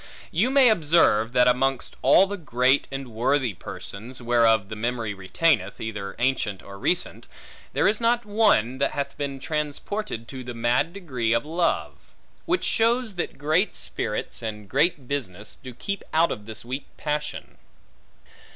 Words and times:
You 0.31 0.49
may 0.49 0.69
observe, 0.69 1.31
that 1.33 1.47
amongst 1.47 1.95
all 2.01 2.25
the 2.25 2.35
great 2.35 2.87
and 2.91 3.09
worthy 3.09 3.53
persons 3.53 4.19
(whereof 4.19 4.67
the 4.67 4.75
memory 4.75 5.13
remaineth, 5.13 5.79
either 5.79 6.15
ancient 6.17 6.63
or 6.63 6.79
recent) 6.79 7.27
there 7.73 7.87
is 7.87 8.01
not 8.01 8.25
one, 8.25 8.79
that 8.79 8.93
hath 8.93 9.15
been 9.15 9.39
transported 9.39 10.27
to 10.29 10.43
the 10.43 10.55
mad 10.55 10.91
degree 10.91 11.33
of 11.33 11.45
love: 11.45 11.93
which 12.47 12.63
shows 12.63 13.13
that 13.13 13.37
great 13.37 13.75
spirits, 13.75 14.41
and 14.41 14.67
great 14.67 15.07
business, 15.07 15.55
do 15.63 15.71
keep 15.71 16.03
out 16.15 16.47
this 16.47 16.65
weak 16.65 16.87
passion. 16.97 17.59